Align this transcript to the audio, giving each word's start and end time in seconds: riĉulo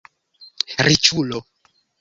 riĉulo 0.87 1.43